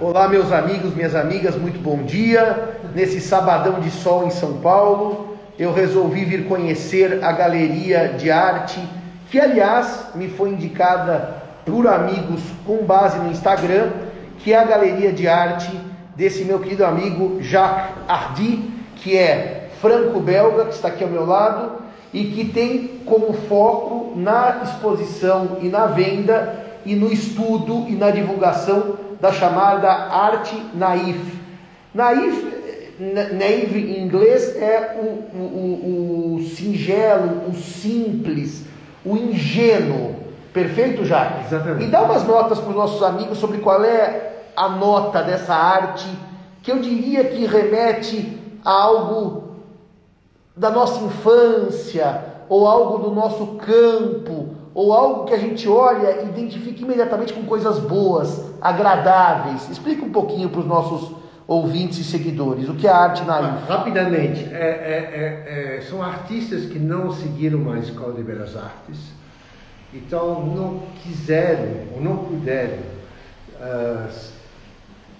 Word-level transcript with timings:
Olá, 0.00 0.28
meus 0.28 0.52
amigos, 0.52 0.94
minhas 0.94 1.16
amigas, 1.16 1.56
muito 1.56 1.80
bom 1.82 2.04
dia. 2.04 2.78
Nesse 2.94 3.20
sabadão 3.20 3.80
de 3.80 3.90
sol 3.90 4.28
em 4.28 4.30
São 4.30 4.58
Paulo, 4.58 5.36
eu 5.58 5.72
resolvi 5.72 6.24
vir 6.24 6.46
conhecer 6.46 7.18
a 7.24 7.32
galeria 7.32 8.14
de 8.16 8.30
arte, 8.30 8.80
que 9.28 9.40
aliás 9.40 10.10
me 10.14 10.28
foi 10.28 10.50
indicada 10.50 11.42
por 11.66 11.88
amigos 11.88 12.40
com 12.64 12.84
base 12.84 13.18
no 13.18 13.28
Instagram, 13.32 13.90
que 14.38 14.52
é 14.52 14.58
a 14.60 14.64
galeria 14.64 15.12
de 15.12 15.26
arte 15.26 15.68
desse 16.14 16.44
meu 16.44 16.60
querido 16.60 16.84
amigo 16.84 17.42
Jacques 17.42 17.96
Hardy, 18.06 18.70
que 18.94 19.18
é 19.18 19.68
franco-belga, 19.80 20.66
que 20.66 20.74
está 20.74 20.86
aqui 20.86 21.02
ao 21.02 21.10
meu 21.10 21.26
lado, 21.26 21.72
e 22.14 22.26
que 22.26 22.44
tem 22.44 23.00
como 23.04 23.32
foco 23.32 24.12
na 24.14 24.60
exposição 24.62 25.58
e 25.60 25.68
na 25.68 25.86
venda 25.86 26.66
e 26.86 26.94
no 26.94 27.12
estudo 27.12 27.84
e 27.88 27.96
na 27.96 28.12
divulgação 28.12 29.07
da 29.20 29.32
chamada 29.32 29.90
arte 29.90 30.54
naif. 30.74 31.38
Naif, 31.94 32.58
naive 33.32 33.78
em 33.78 34.04
inglês 34.04 34.56
é 34.56 34.96
o, 35.00 35.36
o, 35.36 35.42
o, 35.42 36.34
o 36.36 36.42
singelo, 36.42 37.48
o 37.48 37.54
simples, 37.54 38.64
o 39.04 39.16
ingênuo. 39.16 40.16
Perfeito, 40.52 41.04
Jacques? 41.04 41.46
Exatamente. 41.46 41.84
E 41.84 41.90
dá 41.90 42.02
umas 42.02 42.24
notas 42.24 42.58
para 42.58 42.70
os 42.70 42.76
nossos 42.76 43.02
amigos 43.02 43.38
sobre 43.38 43.58
qual 43.58 43.84
é 43.84 44.32
a 44.56 44.68
nota 44.68 45.22
dessa 45.22 45.54
arte, 45.54 46.08
que 46.62 46.72
eu 46.72 46.78
diria 46.80 47.24
que 47.24 47.46
remete 47.46 48.36
a 48.64 48.70
algo 48.70 49.56
da 50.56 50.70
nossa 50.70 51.04
infância, 51.04 52.24
ou 52.48 52.66
algo 52.66 52.98
do 52.98 53.14
nosso 53.14 53.46
campo, 53.58 54.56
ou 54.78 54.92
algo 54.92 55.24
que 55.24 55.34
a 55.34 55.36
gente 55.36 55.68
olha 55.68 56.22
e 56.22 56.28
identifica 56.28 56.82
imediatamente 56.82 57.32
com 57.32 57.42
coisas 57.42 57.80
boas, 57.80 58.48
agradáveis. 58.60 59.68
Explica 59.68 60.04
um 60.04 60.12
pouquinho 60.12 60.50
para 60.50 60.60
os 60.60 60.66
nossos 60.66 61.16
ouvintes 61.48 61.98
e 61.98 62.04
seguidores 62.04 62.68
o 62.68 62.74
que 62.74 62.86
é 62.86 62.90
a 62.90 62.96
arte 62.96 63.24
naif. 63.24 63.66
Rapidamente, 63.66 64.44
é, 64.44 64.56
é, 64.56 65.78
é, 65.78 65.80
são 65.80 66.00
artistas 66.00 66.66
que 66.66 66.78
não 66.78 67.10
seguiram 67.10 67.58
uma 67.58 67.76
escola 67.80 68.12
de 68.12 68.22
belas 68.22 68.56
artes, 68.56 69.00
então 69.92 70.46
não 70.46 70.82
quiseram 71.02 71.88
ou 71.96 72.00
não 72.00 72.18
puderam 72.18 72.78
uh, 73.60 74.08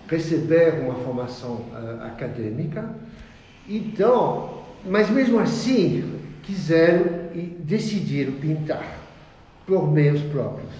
receber 0.06 0.84
uma 0.84 0.94
formação 0.94 1.64
uh, 1.72 2.04
acadêmica, 2.04 2.88
então, 3.69 4.60
mas 4.86 5.10
mesmo 5.10 5.41
assim 5.41 6.20
quiseram 6.44 7.32
e 7.34 7.41
decidiram 7.41 8.34
pintar 8.34 9.07
por 9.69 9.92
meios 9.92 10.22
próprios. 10.22 10.72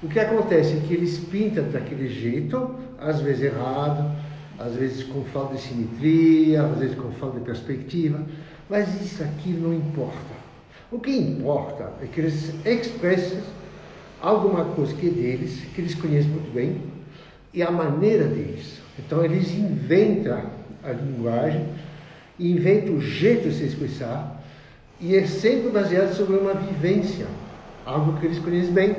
O 0.00 0.08
que 0.08 0.20
acontece 0.20 0.74
é 0.74 0.80
que 0.86 0.94
eles 0.94 1.18
pintam 1.18 1.68
daquele 1.70 2.08
jeito, 2.08 2.74
às 2.98 3.20
vezes 3.20 3.42
errado, 3.42 4.10
às 4.58 4.76
vezes 4.76 5.02
com 5.02 5.24
falta 5.24 5.56
de 5.56 5.62
simetria, 5.62 6.62
às 6.62 6.78
vezes 6.78 6.94
com 6.94 7.10
falta 7.12 7.40
de 7.40 7.44
perspectiva, 7.44 8.22
mas 8.70 8.88
isso 9.02 9.22
aqui 9.24 9.50
não 9.50 9.74
importa. 9.74 10.44
O 10.92 11.00
que 11.00 11.10
importa 11.10 11.92
é 12.00 12.06
que 12.06 12.20
eles 12.20 12.54
expressam 12.64 13.40
alguma 14.22 14.64
coisa 14.64 14.94
que 14.94 15.08
é 15.08 15.10
deles, 15.10 15.60
que 15.74 15.80
eles 15.80 15.94
conhecem 15.96 16.30
muito 16.30 16.54
bem, 16.54 16.80
e 17.52 17.62
a 17.62 17.70
maneira 17.70 18.24
deles. 18.24 18.80
Então 18.98 19.24
eles 19.24 19.52
inventam 19.52 20.40
a 20.84 20.92
linguagem, 20.92 21.66
inventam 22.38 22.94
o 22.94 23.00
jeito 23.00 23.48
de 23.48 23.54
se 23.56 23.64
expressar, 23.64 24.40
e 25.00 25.16
é 25.16 25.26
sempre 25.26 25.70
baseado 25.70 26.14
sobre 26.14 26.36
uma 26.36 26.54
vivência 26.54 27.26
algo 27.84 28.18
que 28.18 28.26
eles 28.26 28.38
conhecem 28.38 28.72
bem. 28.72 28.96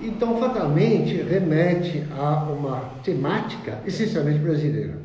Então, 0.00 0.38
fatalmente, 0.38 1.14
remete 1.22 2.04
a 2.16 2.44
uma 2.44 2.82
temática 3.02 3.78
essencialmente 3.84 4.38
brasileira. 4.38 4.98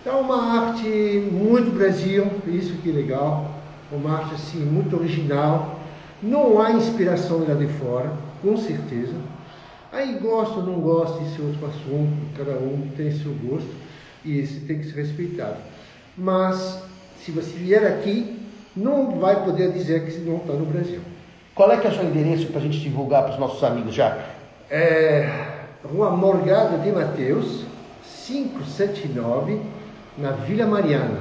Então, 0.00 0.20
uma 0.20 0.68
arte 0.68 0.88
muito 1.30 1.70
Brasil, 1.70 2.26
isso 2.46 2.74
que 2.82 2.90
legal, 2.90 3.54
uma 3.92 4.18
arte 4.18 4.34
assim, 4.34 4.64
muito 4.64 4.96
original. 4.96 5.80
Não 6.22 6.60
há 6.60 6.72
inspiração 6.72 7.46
lá 7.46 7.54
de 7.54 7.66
fora, 7.74 8.12
com 8.42 8.56
certeza. 8.56 9.14
Aí 9.92 10.18
gosta 10.18 10.56
ou 10.56 10.66
não 10.66 10.80
gosta, 10.80 11.22
isso 11.22 11.40
é 11.40 11.44
outro 11.44 11.66
assunto, 11.66 12.36
cada 12.36 12.52
um 12.58 12.90
tem 12.96 13.10
seu 13.12 13.32
gosto 13.34 13.70
e 14.24 14.38
esse 14.38 14.60
tem 14.60 14.78
que 14.78 14.86
ser 14.86 15.02
respeitado. 15.02 15.56
Mas, 16.16 16.82
se 17.24 17.30
você 17.30 17.50
vier 17.52 17.86
aqui, 17.86 18.38
não 18.76 19.18
vai 19.18 19.44
poder 19.44 19.72
dizer 19.72 20.04
que 20.04 20.18
não 20.20 20.38
está 20.38 20.52
no 20.52 20.66
Brasil. 20.66 21.00
Qual 21.58 21.72
é 21.72 21.76
que 21.76 21.88
é 21.88 21.90
o 21.90 21.92
seu 21.92 22.04
endereço 22.04 22.46
para 22.46 22.60
a 22.60 22.62
gente 22.62 22.78
divulgar 22.78 23.24
para 23.24 23.32
os 23.32 23.38
nossos 23.40 23.64
amigos, 23.64 23.92
já? 23.92 24.16
É 24.70 25.28
Rua 25.92 26.08
Morgado 26.10 26.78
de 26.78 26.92
Mateus, 26.92 27.64
579, 28.28 29.58
na 30.16 30.30
Vila 30.30 30.66
Mariana. 30.66 31.18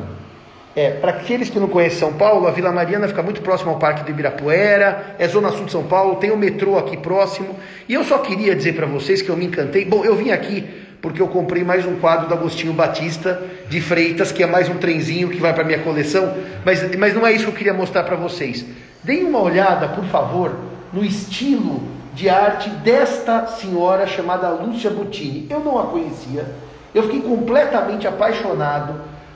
É, 0.76 0.92
para 0.92 1.09
aqueles 1.09 1.50
que 1.50 1.59
não 1.59 1.68
conhecem 1.68 1.97
São 1.97 2.14
Paulo, 2.14 2.47
a 2.47 2.52
Vila 2.52 2.72
Mariana 2.72 3.08
fica 3.08 3.24
muito 3.24 3.42
próximo 3.42 3.72
ao 3.72 3.80
Parque 3.80 4.03
do 4.03 4.12
Ibirapuera, 4.12 5.16
é 5.18 5.28
zona 5.28 5.50
sul 5.50 5.66
de 5.66 5.72
São 5.72 5.86
Paulo, 5.86 6.18
tem 6.18 6.30
o 6.30 6.38
metrô 6.38 6.78
aqui 6.78 6.97
próximo. 6.97 7.56
E 7.90 7.96
eu 7.96 8.03
só 8.03 8.20
queria 8.20 8.56
dizer 8.56 8.76
para 8.76 8.86
vocês 8.86 9.24
que 9.24 9.30
eu 9.30 9.36
me 9.36 9.46
encantei. 9.46 9.86
Bom, 9.86 10.06
eu 10.06 10.16
vim 10.16 10.30
aqui 10.30 10.70
porque 11.02 11.20
eu 11.20 11.28
comprei 11.30 11.64
mais 11.64 11.84
um 11.84 11.96
quadro 11.96 12.28
do 12.28 12.34
Agostinho 12.36 12.74
Batista 12.74 13.42
de 13.70 13.81
Freitas, 13.81 14.31
que 14.31 14.44
é 14.44 14.46
mais 14.46 14.70
um 14.70 14.76
trenzinho 14.76 15.30
que 15.30 15.38
vai 15.38 15.52
para 15.52 15.64
minha 15.64 15.80
coleção, 15.80 16.31
mas, 16.64 16.96
mas 16.96 17.16
não 17.16 17.26
é 17.26 17.31
isso 17.31 17.46
que 17.46 17.50
eu 17.50 17.56
queria 17.56 17.74
mostrar 17.74 18.03
para 18.03 18.16
vocês. 18.16 18.64
Deem 19.07 19.23
uma 19.23 19.40
olhada, 19.40 19.88
por 19.88 20.03
favor, 20.03 20.53
no 20.91 21.01
estilo 21.01 21.81
de 22.13 22.28
arte 22.28 22.69
desta 22.69 23.47
senhora 23.47 24.06
chamada 24.06 24.50
Lúcia 24.50 24.90
Bottini. 24.90 25.47
Eu 25.50 25.62
não 25.62 25.79
a 25.79 25.85
conhecia, 25.85 26.45
eu 26.94 27.03
fiquei 27.03 27.22
completamente 27.22 28.06
apaixonado 28.06 28.96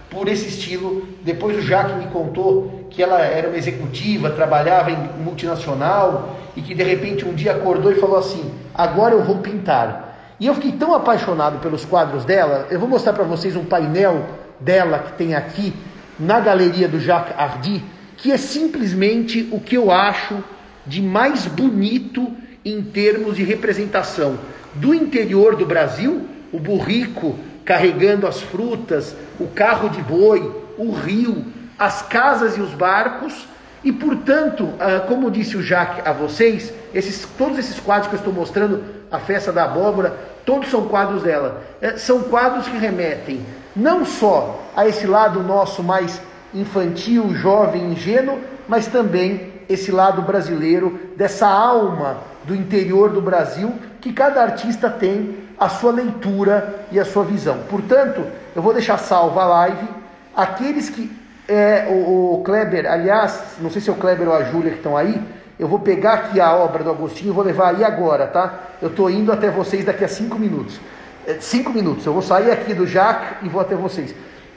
por 0.10 0.28
esse 0.28 0.50
estilo. 0.50 1.08
Depois 1.24 1.58
o 1.58 1.62
Jacques 1.62 1.96
me 1.96 2.08
contou 2.08 2.86
que 2.90 3.02
ela 3.02 3.22
era 3.22 3.48
uma 3.48 3.56
executiva, 3.56 4.30
trabalhava 4.32 4.92
em 4.92 4.98
multinacional 5.24 6.36
e 6.54 6.62
que 6.62 6.76
de 6.76 6.84
repente 6.84 7.24
um 7.24 7.34
dia 7.34 7.54
acordou 7.54 7.94
e 7.94 7.96
falou 7.96 8.18
assim: 8.18 8.54
agora 8.76 9.16
eu 9.16 9.24
vou 9.24 9.38
pintar. 9.38 10.36
E 10.38 10.48
eu 10.48 10.54
fiquei 10.54 10.74
tão 10.74 10.94
apaixonado 10.94 11.60
pelos 11.60 11.86
quadros 11.86 12.26
dela, 12.26 12.68
eu 12.70 12.78
vou 12.78 12.90
mostrar 12.90 13.14
para 13.14 13.24
vocês 13.24 13.56
um 13.56 13.64
painel 13.64 14.22
dela 14.60 15.00
que 15.00 15.14
tem 15.14 15.34
aqui 15.34 15.74
na 16.20 16.42
galeria 16.42 16.90
do 16.90 17.00
Jacques 17.00 17.34
Hardy 17.38 17.82
que 18.22 18.32
é 18.32 18.38
simplesmente 18.38 19.50
o 19.52 19.60
que 19.60 19.76
eu 19.76 19.90
acho 19.92 20.44
de 20.86 21.02
mais 21.02 21.48
bonito 21.48 22.32
em 22.64 22.82
termos 22.84 23.36
de 23.36 23.44
representação 23.44 24.38
do 24.76 24.94
interior 24.94 25.56
do 25.56 25.66
Brasil, 25.66 26.28
o 26.54 26.60
burrico 26.60 27.36
carregando 27.66 28.28
as 28.28 28.40
frutas, 28.40 29.16
o 29.40 29.48
carro 29.48 29.90
de 29.90 30.02
boi, 30.04 30.40
o 30.78 30.92
rio, 30.92 31.46
as 31.80 32.04
casas 32.04 32.58
e 32.58 32.62
os 32.62 32.72
barcos, 32.72 33.48
e 33.84 33.92
portanto, 33.92 34.70
ah, 34.80 35.00
como 35.08 35.32
disse 35.32 35.58
o 35.58 35.64
Jacques 35.64 36.06
a 36.06 36.14
vocês, 36.14 36.72
esses, 36.94 37.28
todos 37.36 37.58
esses 37.58 37.80
quadros 37.80 38.08
que 38.08 38.14
eu 38.14 38.20
estou 38.20 38.34
mostrando, 38.34 38.84
a 39.12 39.18
festa 39.18 39.52
da 39.52 39.64
abóbora, 39.64 40.16
todos 40.46 40.70
são 40.70 40.88
quadros 40.88 41.24
dela. 41.24 41.64
É, 41.82 41.98
são 41.98 42.22
quadros 42.24 42.68
que 42.68 42.78
remetem 42.78 43.44
não 43.76 44.06
só 44.06 44.64
a 44.76 44.88
esse 44.88 45.08
lado 45.08 45.42
nosso 45.42 45.82
mais 45.82 46.22
infantil, 46.54 47.34
jovem, 47.34 47.92
ingênuo, 47.92 48.40
mas 48.68 48.88
também 48.88 49.52
esse 49.70 49.92
lado 49.92 50.22
brasileiro, 50.22 51.00
dessa 51.16 51.48
alma 51.48 52.18
do 52.44 52.56
interior 52.56 53.10
do 53.10 53.22
Brasil, 53.22 53.74
que 54.00 54.12
cada 54.12 54.42
artista 54.42 54.90
tem 54.90 55.36
a 55.58 55.70
sua 55.70 55.92
leitura 55.92 56.86
e 56.92 57.00
a 57.00 57.06
sua 57.06 57.24
visão. 57.24 57.60
Portanto, 57.70 58.26
eu 58.56 58.62
vou 58.62 58.74
deixar 58.74 58.98
salva 58.98 59.44
a 59.44 59.48
live. 59.48 59.88
Aqueles 60.36 60.90
que. 60.90 61.22
É, 61.48 61.88
o, 61.90 62.36
o 62.36 62.44
Kleber, 62.44 62.90
aliás, 62.90 63.58
não 63.60 63.70
sei 63.70 63.82
se 63.82 63.90
é 63.90 63.94
o 63.94 63.98
Kleber 63.98 64.28
ou 64.28 64.34
a 64.34 64.44
Júlia 64.44 64.72
que 64.72 64.78
estão 64.78 64.96
aí, 64.96 65.22
eu 65.60 65.68
vou 65.68 65.80
pegar 65.80 66.14
aqui 66.14 66.40
a 66.40 66.56
obra 66.56 66.84
do 66.84 66.90
Agostinho 66.90 67.32
e 67.32 67.34
vou 67.34 67.44
levar 67.44 67.76
aí 67.76 67.84
agora, 67.84 68.26
tá? 68.26 68.60
Eu 68.82 68.88
estou 68.88 69.10
indo 69.10 69.32
até 69.32 69.50
vocês 69.50 69.84
daqui 69.84 70.04
a 70.04 70.08
cinco 70.08 70.40
minutos. 70.40 70.80
É, 71.28 71.38
cinco 71.40 71.72
minutos, 71.72 72.06
eu 72.06 72.14
vou 72.14 72.22
sair 72.22 72.50
aqui 72.52 72.74
do 72.74 72.88
Jac 72.88 73.46
e 73.46 73.50
vou 73.50 73.62
até 73.62 73.76
vocês. 73.76 74.16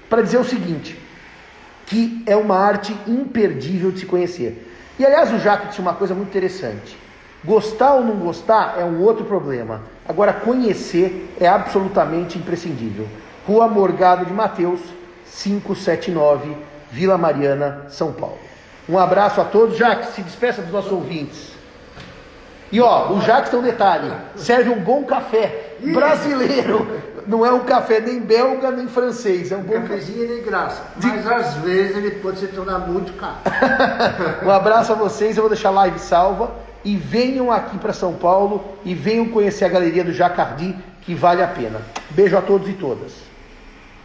Para 0.08 0.22
dizer 0.22 0.38
o 0.38 0.44
seguinte: 0.44 0.98
que 1.86 2.22
é 2.26 2.36
uma 2.36 2.56
arte 2.58 2.96
imperdível 3.06 3.90
de 3.90 4.00
se 4.00 4.06
conhecer. 4.06 4.70
E 4.98 5.04
aliás, 5.04 5.32
o 5.32 5.38
Jacques 5.38 5.70
disse 5.70 5.80
uma 5.80 5.94
coisa 5.94 6.14
muito 6.14 6.28
interessante. 6.28 6.96
Gostar 7.44 7.94
ou 7.94 8.04
não 8.04 8.16
gostar 8.16 8.76
é 8.78 8.84
um 8.84 9.02
outro 9.02 9.24
problema. 9.24 9.82
Agora, 10.08 10.32
conhecer 10.32 11.34
é 11.38 11.46
absolutamente 11.46 12.38
imprescindível. 12.38 13.06
Rua 13.46 13.68
Morgado 13.68 14.24
de 14.24 14.32
Mateus, 14.32 14.80
579, 15.42 16.56
Vila 16.90 17.18
Mariana, 17.18 17.86
São 17.88 18.12
Paulo. 18.12 18.38
Um 18.88 18.98
abraço 18.98 19.40
a 19.40 19.44
todos. 19.44 19.76
Jacques, 19.76 20.10
se 20.10 20.22
despeça 20.22 20.62
dos 20.62 20.72
nossos 20.72 20.92
ouvintes. 20.92 21.52
E 22.70 22.80
ó, 22.80 23.12
o 23.12 23.20
Jacques 23.20 23.50
tem 23.50 23.58
um 23.58 23.62
detalhe: 23.62 24.10
serve 24.36 24.70
um 24.70 24.80
bom 24.80 25.04
café 25.04 25.74
brasileiro. 25.80 26.86
Não 27.26 27.44
é 27.44 27.52
um 27.52 27.60
café 27.60 28.00
nem 28.00 28.20
belga 28.20 28.70
nem 28.70 28.86
francês, 28.86 29.50
é 29.50 29.56
um 29.56 29.62
bom 29.62 29.72
cafezinho 29.72 30.26
de 30.26 30.40
graça. 30.42 30.82
Mas 31.02 31.26
às 31.26 31.54
vezes 31.56 31.96
ele 31.96 32.10
pode 32.12 32.38
se 32.38 32.48
tornar 32.48 32.80
muito 32.80 33.12
caro. 33.14 33.36
um 34.44 34.50
abraço 34.50 34.92
a 34.92 34.94
vocês, 34.94 35.36
eu 35.36 35.42
vou 35.42 35.50
deixar 35.50 35.68
a 35.68 35.72
live 35.72 35.98
salva 35.98 36.52
e 36.84 36.96
venham 36.96 37.50
aqui 37.50 37.78
para 37.78 37.92
São 37.92 38.12
Paulo 38.14 38.62
e 38.84 38.94
venham 38.94 39.28
conhecer 39.28 39.64
a 39.64 39.68
galeria 39.68 40.04
do 40.04 40.12
Jacardi, 40.12 40.76
que 41.02 41.14
vale 41.14 41.42
a 41.42 41.48
pena. 41.48 41.80
Beijo 42.10 42.36
a 42.36 42.42
todos 42.42 42.68
e 42.68 42.72
todas. 42.72 43.33